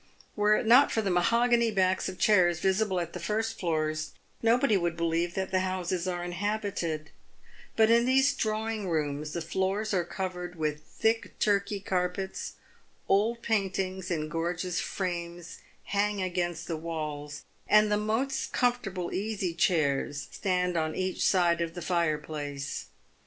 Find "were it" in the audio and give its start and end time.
0.35-0.65